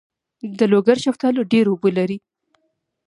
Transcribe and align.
د 0.59 0.61
لوګر 0.71 0.97
شفتالو 1.05 1.41
ډیر 1.51 1.65
اوبه 1.69 1.89
لري. 1.97 2.17